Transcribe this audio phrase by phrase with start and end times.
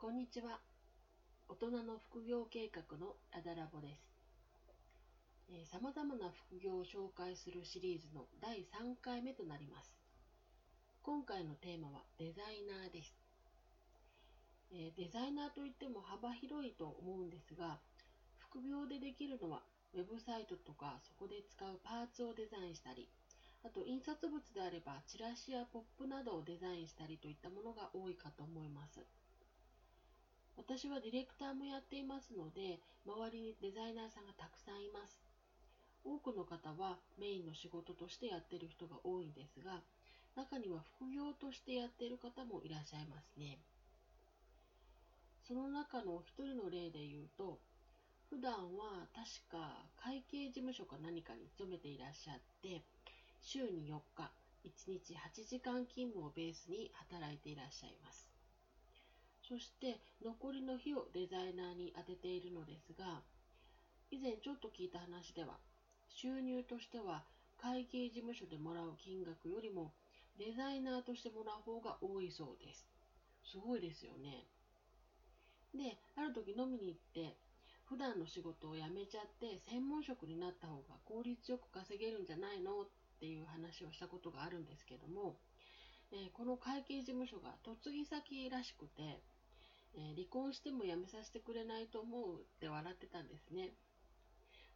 [0.00, 0.60] こんにちは。
[1.46, 3.98] 大人の副業計画のラダラボで
[5.60, 5.68] す。
[5.70, 9.92] さまざまな副業を紹介するシリーズの第3回目となります。
[11.02, 13.14] 今回のテーマはデザイナーです。
[14.72, 17.76] えデザイナーといっても幅広いと思うんですが、
[18.38, 19.60] 副業でできるのは
[19.92, 23.06] ウェブサイトとかそこで使うパーツをデザインしたり、
[23.62, 29.04] あと印刷物であればチラシやポップなどをデザインしたりといったものが多いかと思います。
[30.60, 35.16] 私はディレクターもやっていますので、周りにデザイナーさんがたくさんいます。
[36.04, 39.80] 多くの方はメインの仕事としてやってる人が多いんですが、
[40.36, 43.56] 中には副業としてやっている方もいらっしゃいますね。
[45.48, 47.56] その中の一人の例で言うと、
[48.28, 52.84] 普段は確か会計事務所か何かに勤めていらっしゃって、
[53.40, 54.30] 週に4日、
[54.68, 58.29] 1日8時間勤務をベースに働いていらっしゃいます。
[59.50, 63.18] そして残りの日をデザイナーに当てているのですが、
[64.12, 65.58] 以前ちょっと聞いた話では、
[66.08, 67.24] 収入としては
[67.60, 69.90] 会計事務所でもらう金額よりも
[70.38, 72.86] デザイナーとしてもらう方が多いそうです。
[73.42, 74.46] すごいですよね。
[75.74, 77.34] で、ある時飲みに行って、
[77.86, 82.82] 普段の仕事を辞めちゃって専門職になった方が効率よく稼げるんじゃないの？
[82.82, 82.88] っ
[83.18, 85.34] ていう話をしたことがあるんですけども、
[86.12, 89.20] えー、この会計事務所が嫁ぎ先らしくて、
[89.96, 93.72] えー、離婚しても辞めさせてくれないと思うって笑ってたんですね。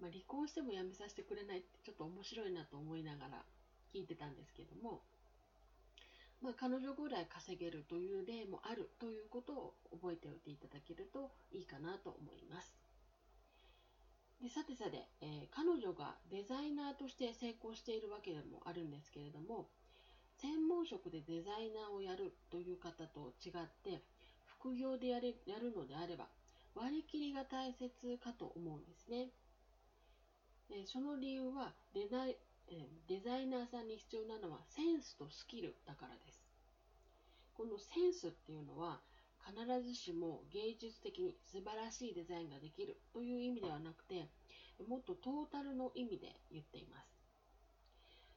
[0.00, 3.44] まあ、離婚しても辞めさせてくれないってちょっと面白いなと思いながら
[3.92, 5.02] 聞いてたんですけども、
[6.40, 12.72] まあ、彼女ぐらい稼げるという例もあるということを覚えておいていただけるといいかなと思います。
[14.40, 19.68] でさてさて、えー、彼女がデザイナーとして成功しているわけでもあるんですけれども、
[20.40, 23.52] 専門職でデザイナーをやるという方と違っ
[23.84, 24.00] て、
[24.60, 26.28] 副業でやれやるのであれば、
[26.74, 29.30] 割り切りが大切かと思うんですね。
[30.70, 32.36] えその理由はデザイ、
[33.08, 36.44] デザイナーさんに必要なのはセンスとスキルだからです。
[37.54, 39.00] このセンスっていうのは
[39.44, 44.28] 必ずしも芸術的に素晴らしいデザインができるという意味ではなくて、
[44.86, 47.08] もっとトータルの意味で言っています。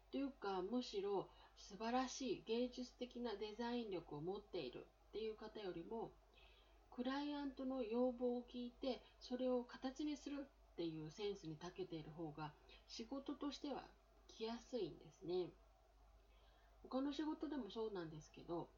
[0.10, 1.28] というか、むしろ
[1.58, 6.10] 素晴らしい芸術的なデザイン力を持っているっていう方よりも
[6.90, 12.52] クライアントの要望を聞いてそれを形にするっていうセンスに長けている方が
[12.88, 13.84] 仕事としては
[14.36, 15.54] 来やすいんですね。
[16.82, 18.70] 他の仕事でもそうなんですけど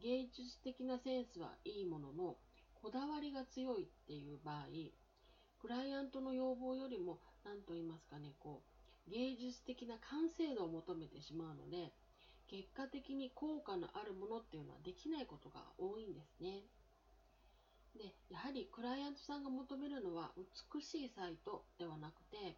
[0.00, 2.36] 芸術的なセンスはいいものの
[2.74, 4.66] こだわりが強いっていう場合
[5.60, 8.62] クライアントの要望よりも何と言いますかねこ
[9.06, 11.92] う芸術的な完成度を求めてしまうので
[12.48, 16.62] 結果的に効果のあるものっていうのはできないことが多いんですね。
[17.96, 22.56] で、やはりクライアントさんが求めるのは美しいサイトではなくて、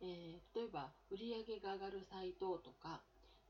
[0.00, 3.00] えー、例えば売上が上がるサイトとか、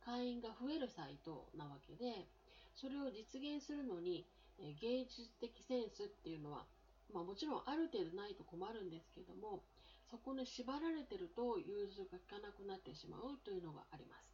[0.05, 2.29] 会員が増えるサイトなわけで、
[2.75, 4.27] それを実現するのに、
[4.59, 6.67] えー、芸術的センスっていうのは、
[7.13, 9.65] まあもちろんある程度ないと困るんですけども、
[10.11, 14.32] そこに縛られてると融通が利かなくなってしまうというのがあります。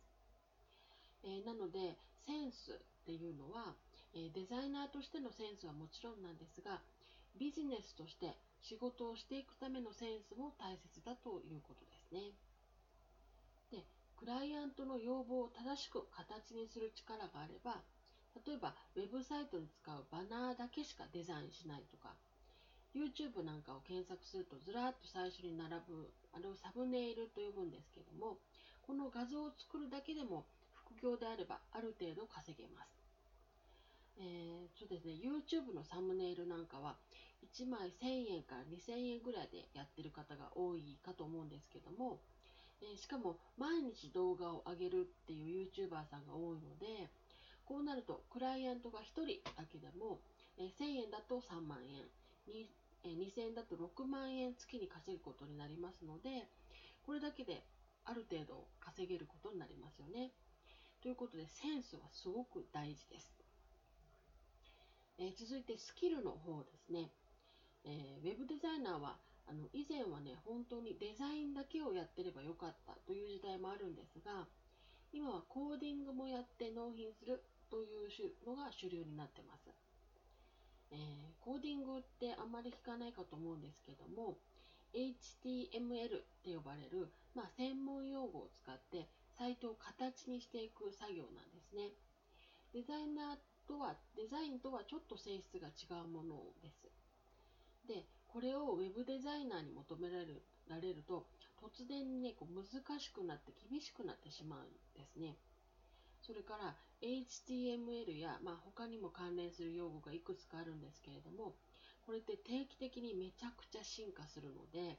[1.25, 1.97] えー、なので
[2.27, 3.75] センスっていうのは、
[4.15, 6.81] えー、デザイナーとしてのセンスはもちろんなんですが
[7.39, 12.34] ビジネスとして仕事をしていくためのセンスも大切だということですね。
[13.71, 13.84] で
[14.19, 17.81] クライアントの要望を正しく形にする力があれば
[18.47, 22.15] 例えばウェブサイトに使うバナーだけしかデザインしないとか
[22.95, 28.39] YouTube なんかを検索するとずらっと最初に並ぶあれをサムネイルと呼ぶんですけども
[28.87, 30.47] この画像を作るだけでも
[30.99, 32.91] 副業であればある程度稼げます。
[34.19, 36.97] えー、そうですね、YouTube のサムネイルなんかは
[37.55, 42.19] 1枚1000円から2000円ぐらいでやってる方が多いかと思うんですけども、
[42.83, 47.07] えー、しかも毎日動画を上げるっていう YouTuber さんが多いので、
[47.65, 50.19] こうなるとクライアントが1人だけでも、
[50.59, 52.03] えー、1000円だと3万円、
[52.51, 52.67] え
[53.06, 56.49] 2000円だと6万円月に稼ぐことになりますので、
[57.06, 57.62] これだけで
[58.05, 60.33] ある程度稼げることになりますよね。
[61.00, 63.33] ということで、センスはすごく大事です。
[65.19, 67.11] えー、続いて、スキルの方ですね。
[67.85, 69.17] えー、ウェブデザイナーは、
[69.47, 74.47] あの以前はね、本当にデザインだけをやってればよかったという時代もあるんですが、
[75.12, 78.11] 今はコーディングもやって納品するという
[78.47, 79.71] のが主流になってます。
[80.91, 84.37] えー、コーディングってあんまり聞かないかと思うんですけども、
[84.93, 91.94] HTML って呼ばれる、まあ、専門用語を使ってサイトを形にしていく作業なんですね。
[92.75, 93.37] デザイナー
[93.69, 96.90] とはデザインとはちょっと性質が違うものです。
[97.87, 101.26] でこれを web デザイナーに求められるられると
[101.62, 105.37] 突然ねこう難しくなって厳しくなってしまうんですね。
[106.20, 111.55] それから HTML や、まあ、他にも関連する用語がいくつかあるんですけれども
[112.08, 114.99] これって定期的にめちゃくちゃ進化するので、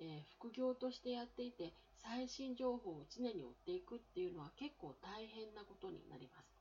[0.00, 6.54] えー、副業としてやっていて最新情報を常に追っていくっていうのは結構大変なことになります。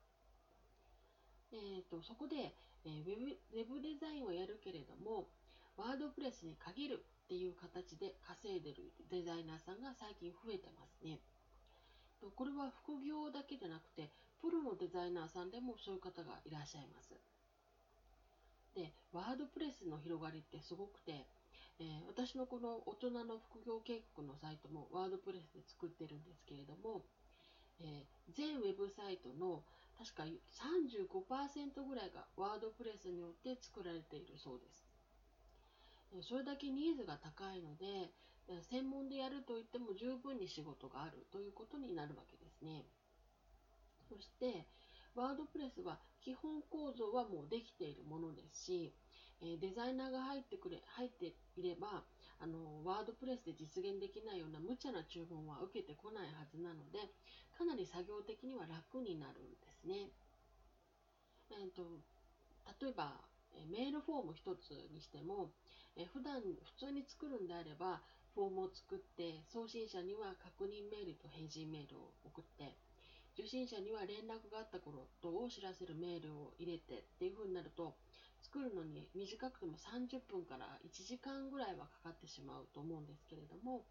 [1.52, 5.30] えーと、そこで、えー、ウェブウェブデザインをやるけれども
[5.78, 11.20] ワードプレスに限るっていう形で稼いでるデザイナーさんが最近増えてますね。
[12.22, 14.10] とこれは副業だけじゃなくて
[14.42, 17.14] プロのデザイナーさんでもそういう方がいらっしゃいます。
[18.76, 21.28] でワードプレスの広がりってすごくて、
[21.84, 27.04] えー、私のこの大人の副業計画のサイトもワードプレスで作ってるんですけれども、
[27.84, 29.68] えー、全ウェブサイトの
[30.00, 34.88] 確か35%ぐらいがワードプレスによって作られているそうです。
[36.30, 38.10] それだけニーズが高いので、
[38.70, 42.86] 専門でやるといっても十分に仕事があるということになるわけですね。
[44.10, 44.66] そして、
[45.16, 48.94] ワードプレスは基本構造はもうできているものですし、
[49.44, 52.04] えデザイナーが入ってくれ入っていれば
[52.40, 57.12] あのワードプレスで実現できないような無茶な注文は受けてこないはずなので
[57.52, 60.10] かなり作業的には楽になるんですね。
[61.52, 62.02] えーと、
[62.82, 63.22] 例えば
[63.70, 65.52] メールフォーム1つにしても
[65.96, 68.02] え普段普通に作るんであれば
[68.34, 72.74] フォームを作って送信者には確認メールと返信メールを送って
[73.38, 77.96] 受信者には連絡があったことを知らせるメールを入れてっていう風になると
[78.44, 83.86] 作るのに短くても30分から1時間ぐらいはかかってしまうと思うんですけれども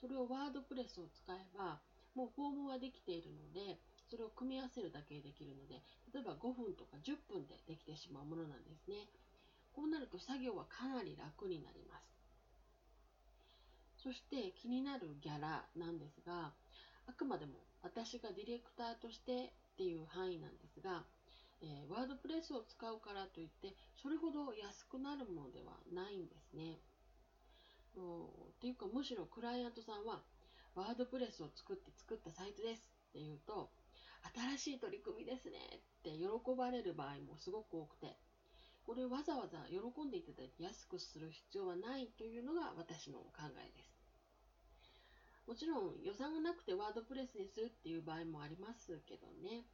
[0.00, 1.80] それをワードプレスを使えば
[2.14, 3.78] もうフォームはできているので
[4.08, 5.82] それを組み合わせるだけできるので
[6.12, 9.08] 例えば5分とか10分でできてしまうものなんですね。
[9.74, 12.06] こうなると作業はかなり楽になります。
[13.98, 16.52] そして気になるギャラなんですが
[17.06, 21.04] あくまでも私がディレクターとしてっていう範囲なんですが、
[21.64, 26.76] えー、ワードプレスを使うからといってそれほど安くなるものではないんですね。
[27.96, 30.20] っていうかむしろクライアントさんは
[30.74, 33.70] ワードプレスを作って作ったサイトですって言うと
[34.58, 36.26] 新しい取り組みですねって喜
[36.58, 38.18] ばれる場合もすごく多くて
[38.84, 43.94] これわざわざ喜んでいただいて安くする必要はないというのが私の考えです。
[45.46, 49.64] もちろん予算がなくてワードプレスにするっていう場合もありますけどね、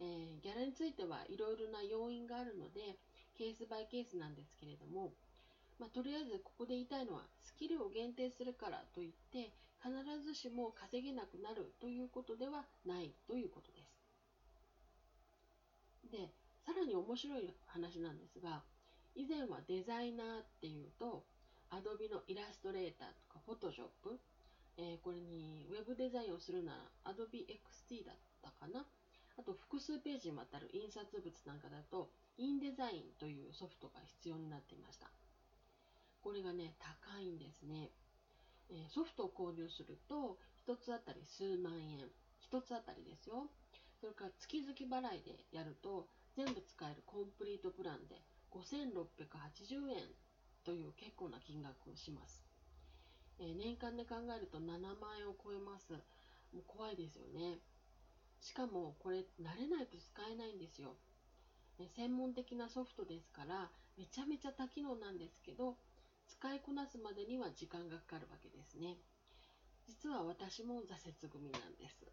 [0.00, 2.96] えー、ギャラについてはいろいろな要因があるので
[3.36, 5.12] ケースバイケースなんですけれども、
[5.78, 9.52] まあ、とりあえずここで言いたいのはスキルを限定するからといって
[9.82, 9.90] 必
[10.22, 13.98] ずしも稼げなくなるということではないということです。
[16.12, 16.30] で
[16.64, 18.62] さらに面白い話なんですが
[19.16, 21.24] 以前はデザイナーっていうと
[21.70, 24.18] Adobe のイラストレーターとか Photoshop
[24.78, 26.72] えー、これにウェブデザインをするな
[27.04, 28.86] ら Adobe XD だったかな
[29.38, 35.10] あと複数ページにわたる印刷物なんかだと InDesign というソフトが必要になっていました。
[36.20, 37.90] これがね高いんですね、
[38.70, 42.10] え、ソフトを購入すると1つあたり数万円。
[42.50, 43.48] 1つあたりですよ。
[44.00, 48.20] それから月々払いでやると全部使えるコンプリートプランで
[48.50, 49.96] 5680円
[50.64, 52.44] という結構な金額をします。
[53.38, 55.92] え年間で考えると7万円を超えます。
[56.52, 57.58] もう怖いですよね。
[58.42, 60.96] しかもこれ慣れないと使えないんですよ。
[61.96, 65.76] 専門的なソフトですからめちゃめちゃ多機能なんですけど
[66.28, 68.98] 使いこなすまでには時間がかかるわけですね。
[69.86, 72.06] 実は私も挫折組なんです。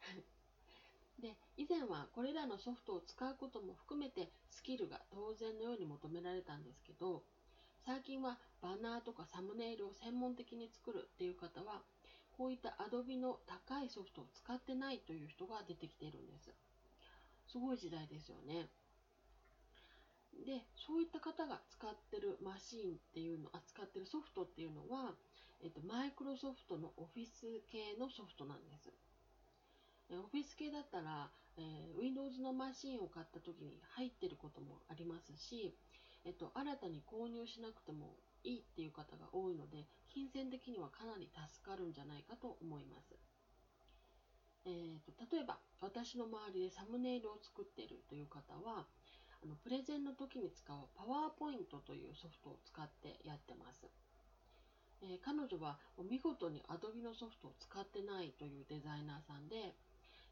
[1.18, 7.24] で以前はこれらのソフトを使うことも含めてスキルが当然のように求められたんですけど
[7.84, 11.82] 最近はバナーとかサムネイルを専門的に作るっていう方は
[12.38, 16.54] こういった Adobe の高いソフトを使ってないという人が出てきているんです。
[17.50, 18.70] すごい時代ですよね。
[20.46, 25.16] でそういった方が使ってるマシーンっていうの扱ってるソフトっていうのは、
[25.64, 28.88] えっと、マイクロソフトのオフィス系のソフトなんです。
[30.10, 31.28] オフィス系だったら、
[31.58, 35.74] えー、Windows のマシンを買った時に入ってることもありますし、
[36.24, 38.14] えっと、新たに購入しなくても
[38.44, 39.84] いいっていう方が多いので、
[40.18, 43.14] 金銭的にはかなり助かるんじゃないかと思います。
[44.66, 48.88] えーと、例えば、私の周りでサムネイルを作っているという方は、
[49.40, 53.86] あのプレゼンの時に使うパワーポイントというソフトを使ってやってます。
[55.02, 55.78] えー、彼女は
[56.10, 59.78] 見事に Adobe のソフトを使ってないというデザイナーさんで、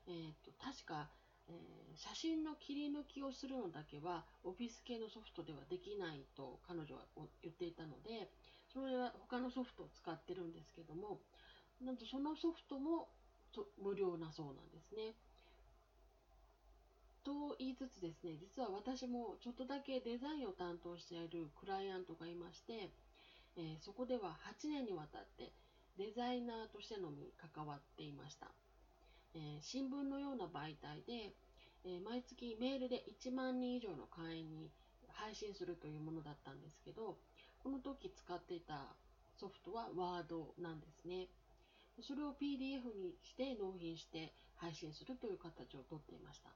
[0.09, 1.07] えーと確か
[1.49, 7.03] えー、写真の切り抜きをするのだけはオフィス系のソフトではできないと彼女は
[7.43, 8.29] 言っていたので
[8.77, 11.17] それは他のソフトを使ってるんですけども
[11.81, 13.09] なんとそのソフトも
[13.83, 15.17] 無料なそうなんですね。
[17.25, 22.93] と言いつつですね実は私もちょっとだけデザインを担当しているクライアントがいまして、
[23.57, 25.53] えー、そこでは8年にわたって
[25.97, 28.53] デザイナーとしてのみ関わっていました。
[29.35, 31.33] えー、新聞のような媒体で、
[31.85, 34.71] えー、毎月メールで1万人以上の会員に
[35.09, 37.17] 配信するというものだったんですけど、
[37.67, 38.95] この時使っていた
[39.35, 41.27] ソフトは Word なんですね。
[41.99, 46.55] それを PDF にして納品して配信するという形をとっていました。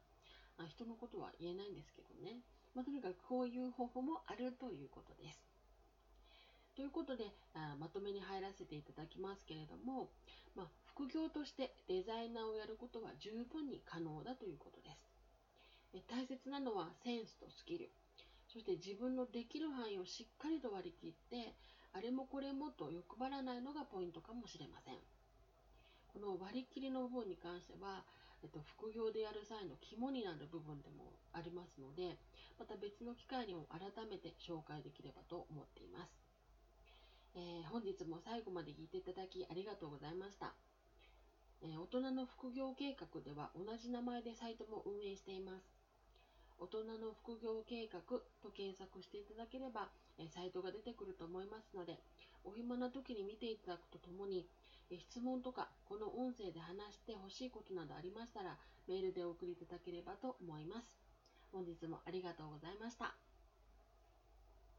[0.62, 2.38] あ人のことは言えないんですけどね。
[2.76, 5.42] まあ、とにかくこういう方法もあるということです。
[6.76, 10.14] ということであまとめに入らせていただきますけれども、
[10.54, 15.10] まあ、副業としてデザイナーをやることは十分に可能だということです。
[16.06, 17.90] 大切なのはセンスとスキル、
[18.52, 21.54] そして自分のできる範囲をしっかりと割り切って、
[21.92, 24.98] あれもこれもと欲張らないのがポイントかもしれません。
[26.08, 28.02] この割り切りの部分に関しては、
[28.42, 32.18] えっと、副業でやる際の肝になる部分でもありますので、
[32.58, 36.10] また別の機会にも改めて紹介できればと思っています。
[37.34, 40.54] えー、本日も最後まで聞いていただきありがとうございました。
[41.62, 45.79] え、大人の副業計画では同じ名前でサイトも運営しています。
[46.60, 48.00] 大人の副業計画
[48.42, 49.88] と検索していただければ、
[50.18, 51.96] えサイトが出てくると思いますので、
[52.44, 54.46] お暇な時に見ていただくとともに、
[54.90, 60.92] え質問とかこの音声で話してほしいことなどありましたら、メールでお送りいただければと思います。
[61.50, 63.29] 本日もありがとうございました。